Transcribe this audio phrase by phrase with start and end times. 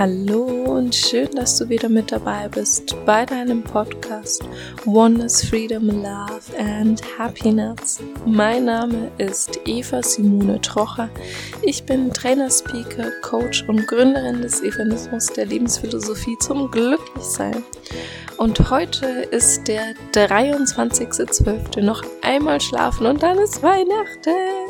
[0.00, 4.42] Hallo und schön, dass du wieder mit dabei bist bei deinem Podcast
[4.86, 8.00] Oneness, Freedom, Love and Happiness.
[8.24, 11.10] Mein Name ist Eva Simone Trocher.
[11.60, 17.62] Ich bin Trainer, Speaker, Coach und Gründerin des Evanismus der Lebensphilosophie zum Glücklichsein.
[18.38, 21.82] Und heute ist der 23.12.
[21.82, 24.69] Noch einmal schlafen und dann ist Weihnachten.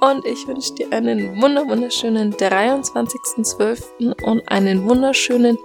[0.00, 4.22] Und ich wünsche dir einen wunderschönen 23.12.
[4.22, 5.58] und einen wunderschönen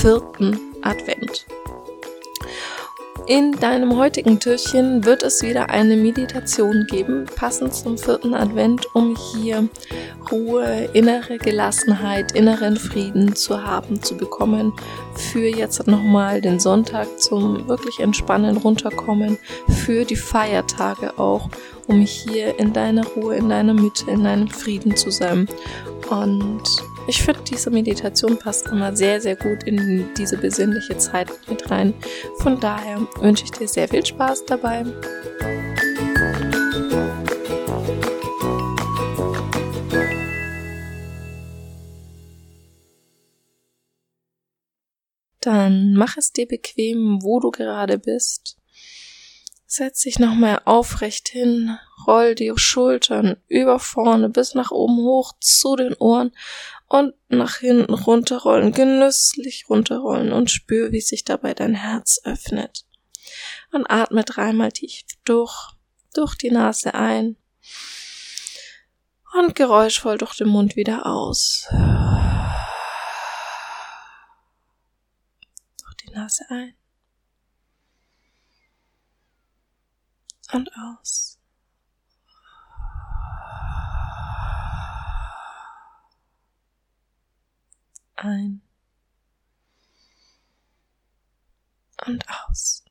[0.00, 1.46] vierten Advent.
[3.28, 9.16] In deinem heutigen Türchen wird es wieder eine Meditation geben, passend zum vierten Advent, um
[9.16, 9.68] hier
[10.32, 14.72] Ruhe, innere Gelassenheit, inneren Frieden zu haben, zu bekommen.
[15.14, 21.50] Für jetzt nochmal den Sonntag zum wirklich entspannen, runterkommen, für die Feiertage auch,
[21.90, 25.48] um hier in deiner Ruhe, in deiner Mitte, in deinem Frieden zu sein.
[26.08, 26.62] Und
[27.08, 31.92] ich finde, diese Meditation passt immer sehr, sehr gut in diese besinnliche Zeit mit rein.
[32.38, 34.84] Von daher wünsche ich dir sehr viel Spaß dabei.
[45.40, 48.59] Dann mach es dir bequem, wo du gerade bist.
[49.72, 55.76] Setz dich nochmal aufrecht hin, roll die Schultern über vorne bis nach oben hoch zu
[55.76, 56.32] den Ohren
[56.88, 62.84] und nach hinten runterrollen, genüsslich runterrollen und spür, wie sich dabei dein Herz öffnet.
[63.70, 65.54] Und atme dreimal tief durch,
[66.14, 67.36] durch die Nase ein
[69.38, 71.68] und geräuschvoll durch den Mund wieder aus.
[75.80, 76.74] Durch die Nase ein
[80.52, 81.38] und aus.
[88.16, 88.62] Ein
[92.06, 92.84] und aus.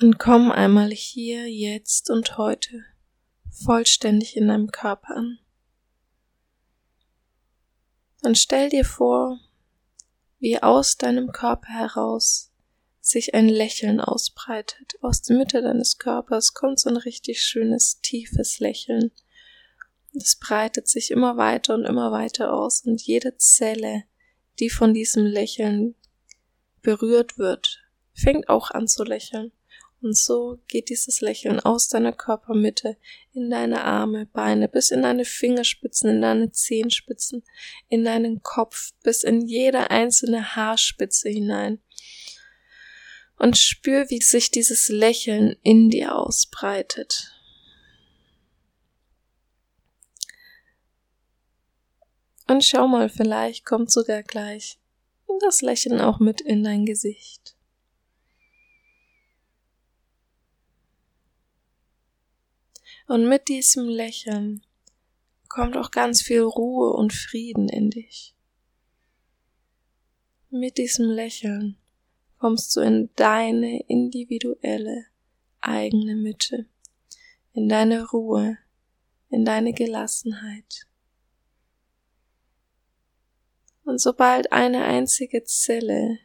[0.00, 2.84] Und komm einmal hier, jetzt und heute
[3.50, 5.38] vollständig in deinem Körper an.
[8.22, 9.38] Und stell dir vor,
[10.44, 12.52] wie aus deinem Körper heraus
[13.00, 14.92] sich ein Lächeln ausbreitet.
[15.00, 19.10] Aus der Mitte deines Körpers kommt so ein richtig schönes, tiefes Lächeln.
[20.12, 24.04] Es breitet sich immer weiter und immer weiter aus und jede Zelle,
[24.58, 25.94] die von diesem Lächeln
[26.82, 29.50] berührt wird, fängt auch an zu lächeln.
[30.04, 32.98] Und so geht dieses Lächeln aus deiner Körpermitte
[33.32, 37.42] in deine Arme, Beine, bis in deine Fingerspitzen, in deine Zehenspitzen,
[37.88, 41.80] in deinen Kopf, bis in jede einzelne Haarspitze hinein.
[43.38, 47.32] Und spür, wie sich dieses Lächeln in dir ausbreitet.
[52.46, 54.78] Und schau mal, vielleicht kommt sogar gleich
[55.40, 57.53] das Lächeln auch mit in dein Gesicht.
[63.06, 64.64] Und mit diesem Lächeln
[65.48, 68.34] kommt auch ganz viel Ruhe und Frieden in dich.
[70.50, 71.76] Mit diesem Lächeln
[72.38, 75.06] kommst du in deine individuelle
[75.60, 76.66] eigene Mitte,
[77.52, 78.58] in deine Ruhe,
[79.30, 80.86] in deine Gelassenheit.
[83.84, 86.18] Und sobald eine einzige Zelle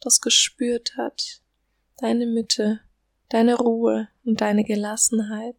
[0.00, 1.42] das gespürt hat,
[1.98, 2.80] deine Mitte,
[3.28, 5.56] deine Ruhe und deine Gelassenheit,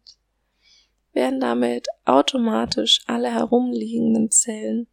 [1.16, 4.86] werden damit automatisch alle herumliegenden Zellen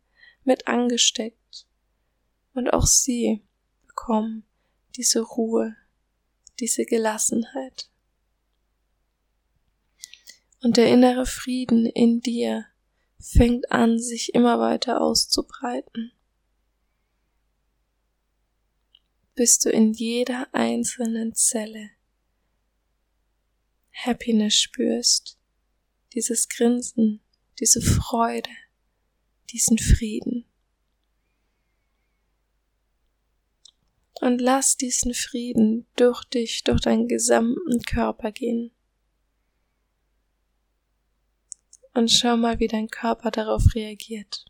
[0.46, 1.68] mit angesteckt
[2.54, 3.44] und auch sie
[3.86, 4.46] bekommen
[4.96, 5.76] diese Ruhe,
[6.60, 7.92] diese Gelassenheit.
[10.62, 12.68] Und der innere Frieden in dir
[13.20, 16.14] fängt an, sich immer weiter auszubreiten,
[19.36, 21.90] bis du in jeder einzelnen Zelle
[23.92, 25.38] Happiness spürst,
[26.14, 27.22] dieses Grinsen,
[27.60, 28.50] diese Freude,
[29.52, 30.46] diesen Frieden.
[34.22, 38.72] Und lass diesen Frieden durch dich, durch deinen gesamten Körper gehen.
[41.94, 44.46] Und schau mal, wie dein Körper darauf reagiert.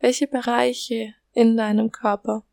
[0.00, 2.44] Welche Bereiche in deinem Körper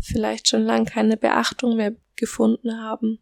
[0.00, 3.20] vielleicht schon lang keine Beachtung mehr gefunden haben,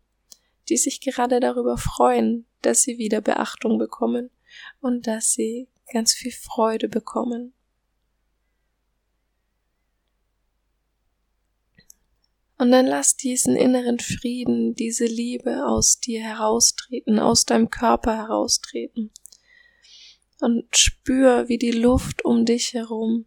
[0.69, 4.31] die sich gerade darüber freuen, dass sie wieder Beachtung bekommen
[4.81, 7.53] und dass sie ganz viel Freude bekommen.
[12.59, 19.11] Und dann lass diesen inneren Frieden, diese Liebe aus dir heraustreten, aus deinem Körper heraustreten.
[20.41, 23.27] Und spür, wie die Luft um dich herum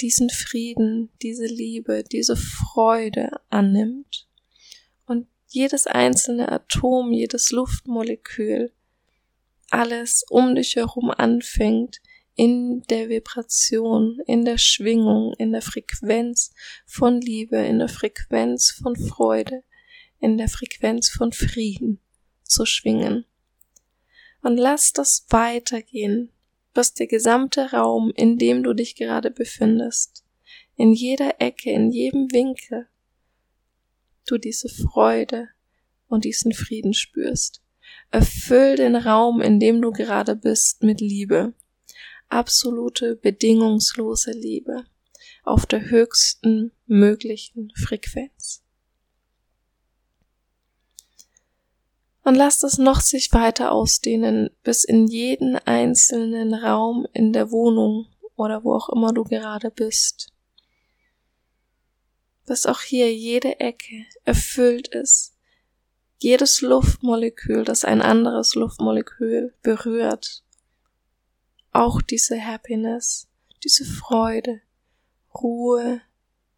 [0.00, 4.26] diesen Frieden, diese Liebe, diese Freude annimmt.
[5.06, 8.72] Und jedes einzelne Atom, jedes Luftmolekül,
[9.70, 12.00] alles um dich herum anfängt,
[12.34, 16.52] in der Vibration, in der Schwingung, in der Frequenz
[16.84, 19.62] von Liebe, in der Frequenz von Freude,
[20.20, 21.98] in der Frequenz von Frieden
[22.42, 23.24] zu schwingen.
[24.42, 26.30] Und lass das weitergehen,
[26.74, 30.24] bis der gesamte Raum, in dem du dich gerade befindest,
[30.76, 32.86] in jeder Ecke, in jedem Winkel,
[34.26, 35.48] du diese Freude
[36.06, 37.62] und diesen Frieden spürst.
[38.16, 41.52] Erfüll den Raum, in dem du gerade bist, mit Liebe.
[42.28, 44.84] Absolute, bedingungslose Liebe
[45.44, 48.62] auf der höchsten möglichen Frequenz.
[52.26, 58.08] und lass es noch sich weiter ausdehnen bis in jeden einzelnen Raum in der Wohnung
[58.34, 60.32] oder wo auch immer du gerade bist.
[62.44, 65.35] Dass auch hier jede Ecke erfüllt ist.
[66.18, 70.42] Jedes Luftmolekül, das ein anderes Luftmolekül berührt.
[71.72, 73.28] Auch diese Happiness,
[73.62, 74.62] diese Freude,
[75.34, 76.00] Ruhe,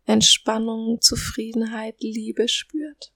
[0.05, 3.13] Entspannung, Zufriedenheit, Liebe spürt.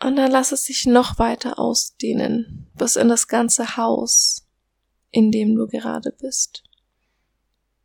[0.00, 4.46] Und dann lass es sich noch weiter ausdehnen, bis in das ganze Haus,
[5.10, 6.62] in dem du gerade bist.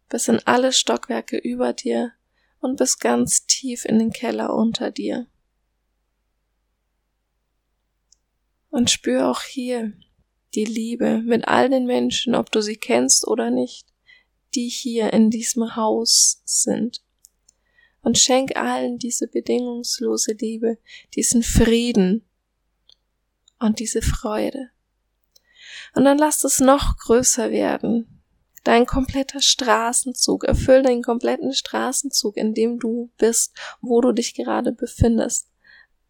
[0.10, 2.12] Bis in alle Stockwerke über dir
[2.64, 5.28] und bis ganz tief in den Keller unter dir.
[8.70, 9.94] Und spür auch hier
[10.56, 13.88] die Liebe mit all den Menschen, ob du sie kennst oder nicht,
[14.56, 17.04] die hier in diesem Haus sind
[18.02, 20.78] und schenk allen diese bedingungslose Liebe,
[21.16, 22.24] diesen Frieden
[23.60, 24.70] und diese Freude.
[25.96, 28.13] Und dann lass es noch größer werden.
[28.64, 34.72] Dein kompletter Straßenzug, erfüll deinen kompletten Straßenzug, in dem du bist, wo du dich gerade
[34.72, 35.50] befindest.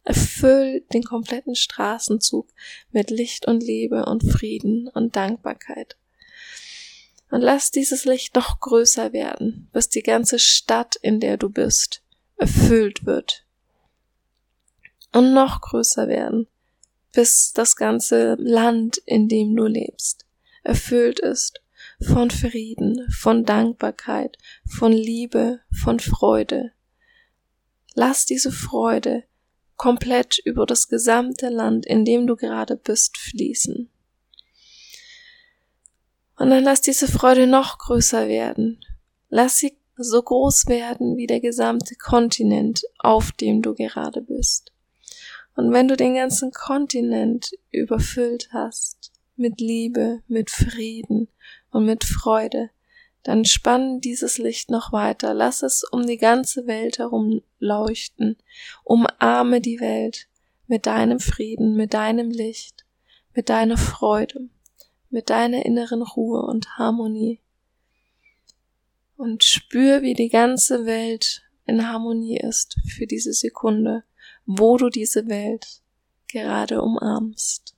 [0.04, 2.48] Erfüll den kompletten Straßenzug
[2.92, 5.98] mit Licht und Liebe und Frieden und Dankbarkeit.
[7.32, 12.04] Und lass dieses Licht noch größer werden, bis die ganze Stadt, in der du bist,
[12.36, 13.46] erfüllt wird.
[15.12, 16.48] Und noch größer werden,
[17.14, 20.28] bis das ganze Land, in dem du lebst,
[20.64, 21.63] erfüllt ist
[22.04, 26.72] von Frieden, von Dankbarkeit, von Liebe, von Freude.
[27.96, 29.24] Lass diese Freude
[29.76, 33.90] komplett über das gesamte Land, in dem du gerade bist, fließen.
[36.38, 38.84] Und dann lass diese Freude noch größer werden.
[39.30, 44.72] Lass sie so groß werden wie der gesamte Kontinent, auf dem du gerade bist.
[45.56, 51.28] Und wenn du den ganzen Kontinent überfüllt hast mit Liebe, mit Frieden
[51.74, 52.70] und mit Freude,
[53.24, 58.38] dann spann dieses Licht noch weiter, lass es um die ganze Welt herum leuchten,
[58.84, 60.28] umarme die Welt
[60.68, 62.86] mit deinem Frieden, mit deinem Licht,
[63.34, 64.50] mit deiner Freude
[65.14, 67.40] mit deiner inneren Ruhe und Harmonie.
[69.16, 74.04] Und spür, wie die ganze Welt in Harmonie ist für diese Sekunde,
[74.48, 75.82] wo du diese Welt
[76.28, 77.73] gerade umarmst.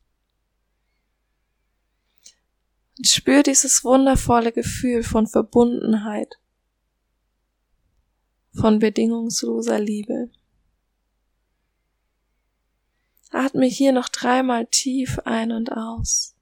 [2.97, 6.39] Und spür dieses wundervolle Gefühl von Verbundenheit,
[8.53, 10.29] von bedingungsloser Liebe.
[13.31, 16.35] Atme hier noch dreimal tief ein und aus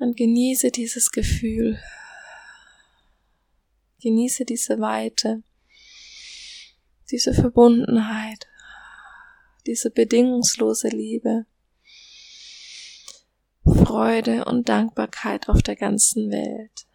[0.00, 1.78] und genieße dieses Gefühl.
[4.02, 5.42] Genieße diese Weite,
[7.10, 8.46] diese Verbundenheit,
[9.66, 11.44] diese bedingungslose Liebe,
[13.84, 16.86] Freude und Dankbarkeit auf der ganzen Welt.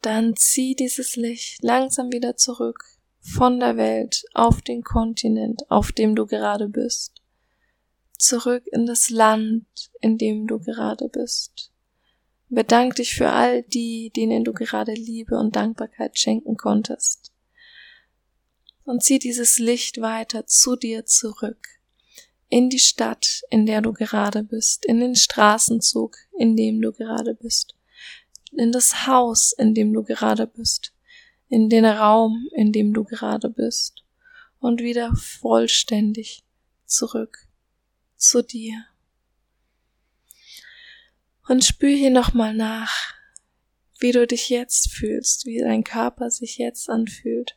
[0.00, 2.84] Dann zieh dieses Licht langsam wieder zurück
[3.20, 7.22] von der Welt auf den Kontinent, auf dem du gerade bist,
[8.18, 9.64] zurück in das Land,
[10.00, 11.70] in dem du gerade bist.
[12.48, 17.31] Bedank dich für all die, denen du gerade Liebe und Dankbarkeit schenken konntest.
[18.84, 21.68] Und zieh dieses Licht weiter zu dir zurück,
[22.48, 27.34] in die Stadt, in der du gerade bist, in den Straßenzug, in dem du gerade
[27.34, 27.74] bist,
[28.52, 30.92] in das Haus, in dem du gerade bist,
[31.48, 34.04] in den Raum, in dem du gerade bist
[34.58, 36.44] und wieder vollständig
[36.86, 37.46] zurück
[38.16, 38.84] zu dir.
[41.48, 43.14] Und spür hier nochmal nach,
[43.98, 47.56] wie du dich jetzt fühlst, wie dein Körper sich jetzt anfühlt.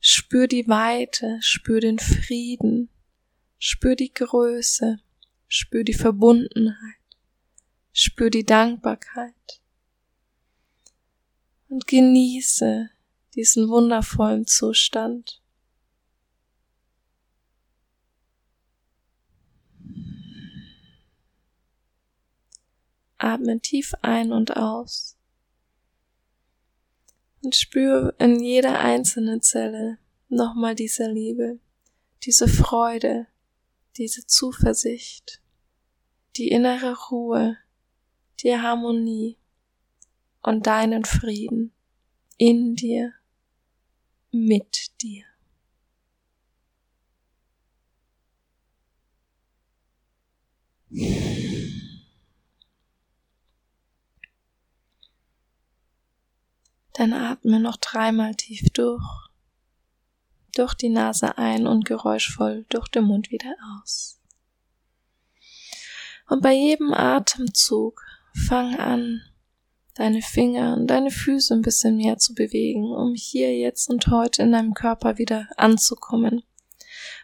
[0.00, 2.88] Spür die Weite, spür den Frieden,
[3.58, 5.00] spür die Größe,
[5.48, 6.76] spür die Verbundenheit,
[7.92, 9.60] spür die Dankbarkeit
[11.68, 12.90] und genieße
[13.34, 15.42] diesen wundervollen Zustand.
[23.18, 25.17] Atme tief ein und aus
[27.48, 29.96] und spüre in jeder einzelnen Zelle
[30.28, 31.58] nochmal diese Liebe,
[32.24, 33.26] diese Freude,
[33.96, 35.40] diese Zuversicht,
[36.36, 37.56] die innere Ruhe,
[38.40, 39.38] die Harmonie
[40.42, 41.72] und deinen Frieden
[42.36, 43.14] in dir,
[44.30, 45.24] mit dir.
[56.98, 59.04] Dann atme noch dreimal tief durch,
[60.56, 64.20] durch die Nase ein und geräuschvoll durch den Mund wieder aus.
[66.28, 69.22] Und bei jedem Atemzug fang an,
[69.94, 74.42] deine Finger und deine Füße ein bisschen mehr zu bewegen, um hier jetzt und heute
[74.42, 76.42] in deinem Körper wieder anzukommen.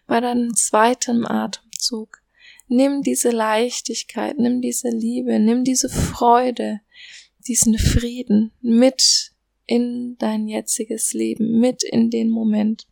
[0.07, 2.23] Bei deinem zweiten Atemzug
[2.69, 6.81] nimm diese Leichtigkeit, nimm diese Liebe, nimm diese Freude,
[7.41, 9.34] diesen Frieden mit
[9.67, 12.87] in dein jetziges Leben, mit in den Moment.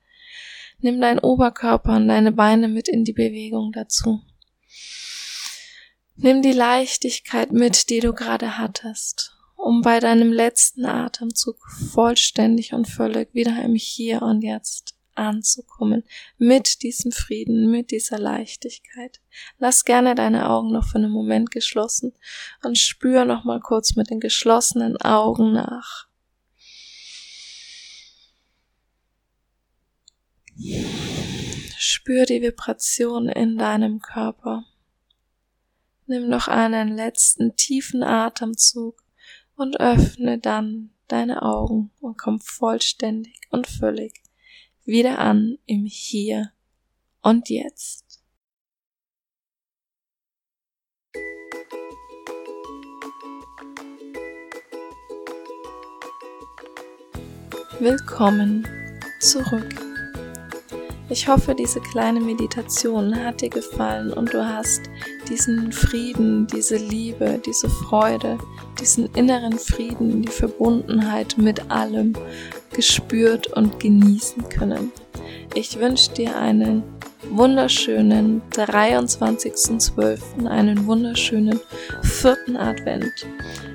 [0.78, 4.20] Nimm deinen Oberkörper und deine Beine mit in die Bewegung dazu.
[6.16, 11.56] Nimm die Leichtigkeit mit, die du gerade hattest, um bei deinem letzten Atemzug
[11.92, 16.04] vollständig und völlig wieder im Hier und Jetzt anzukommen,
[16.38, 19.20] mit diesem Frieden, mit dieser Leichtigkeit.
[19.58, 22.12] Lass gerne deine Augen noch für einen Moment geschlossen
[22.62, 26.08] und spür noch mal kurz mit den geschlossenen Augen nach.
[31.78, 34.64] Spür die Vibration in deinem Körper.
[36.06, 39.02] Nimm noch einen letzten tiefen Atemzug
[39.56, 44.22] und öffne dann deine Augen und komm vollständig und völlig
[44.84, 46.52] wieder an im Hier
[47.22, 48.20] und Jetzt.
[57.78, 58.66] Willkommen
[59.20, 59.91] zurück.
[61.12, 64.80] Ich hoffe, diese kleine Meditation hat dir gefallen und du hast
[65.28, 68.38] diesen Frieden, diese Liebe, diese Freude,
[68.80, 72.14] diesen inneren Frieden, die Verbundenheit mit allem
[72.72, 74.90] gespürt und genießen können.
[75.54, 76.82] Ich wünsche dir einen
[77.36, 81.58] wunderschönen 23.12., einen wunderschönen
[82.02, 83.26] vierten Advent.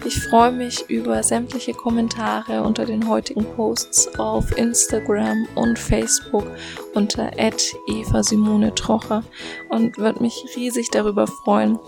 [0.05, 6.45] Ich freue mich über sämtliche Kommentare unter den heutigen Posts auf Instagram und Facebook
[6.93, 9.23] unter Eva Simone Trocher
[9.69, 11.79] und würde mich riesig darüber freuen,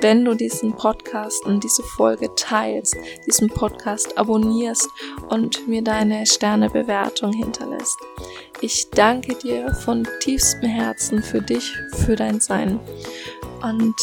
[0.00, 4.88] wenn du diesen Podcast und diese Folge teilst, diesen Podcast abonnierst
[5.28, 7.98] und mir deine Sternebewertung hinterlässt.
[8.60, 12.80] Ich danke dir von tiefstem Herzen für dich, für dein Sein.
[13.62, 13.94] Und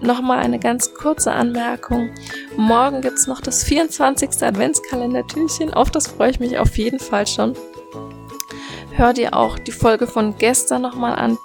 [0.00, 2.10] nochmal eine ganz kurze Anmerkung.
[2.56, 4.42] Morgen gibt's noch das 24.
[4.42, 5.74] Adventskalender-Türchen.
[5.74, 7.54] Auf das freue ich mich auf jeden Fall schon.
[8.92, 11.38] Hör dir auch die Folge von gestern nochmal an.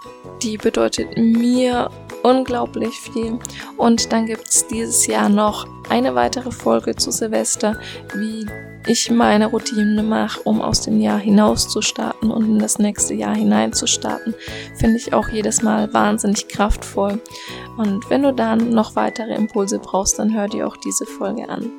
[0.44, 1.90] Die bedeutet mir
[2.26, 3.38] unglaublich viel.
[3.78, 7.78] Und dann gibt es dieses Jahr noch eine weitere Folge zu Silvester,
[8.16, 8.48] wie
[8.88, 13.14] ich meine Routine mache, um aus dem Jahr hinaus zu starten und in das nächste
[13.14, 14.34] Jahr hinein zu starten,
[14.76, 17.20] finde ich auch jedes Mal wahnsinnig kraftvoll.
[17.78, 21.72] Und wenn du dann noch weitere Impulse brauchst, dann hör dir auch diese Folge an.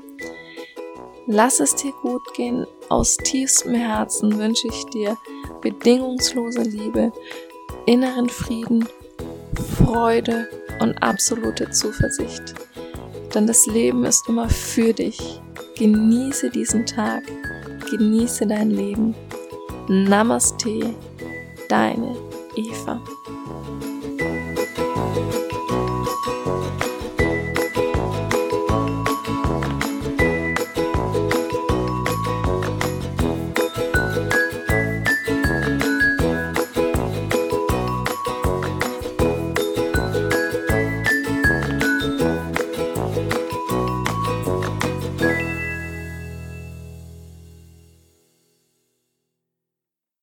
[1.29, 2.67] Lass es dir gut gehen.
[2.89, 5.17] Aus tiefstem Herzen wünsche ich dir
[5.61, 7.13] bedingungslose Liebe,
[7.87, 8.87] inneren Frieden
[9.57, 10.49] Freude
[10.81, 12.55] und absolute Zuversicht.
[13.35, 15.41] Denn das Leben ist immer für dich.
[15.79, 17.23] Genieße diesen Tag,
[17.91, 19.15] genieße dein Leben.
[19.89, 20.95] Namaste,
[21.69, 22.17] deine
[22.57, 23.01] Eva.